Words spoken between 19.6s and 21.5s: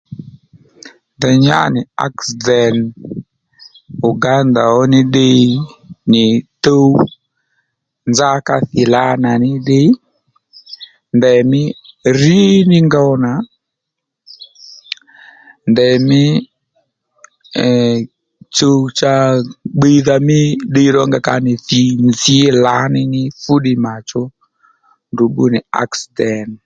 bbiydha mí ddiy rónga ka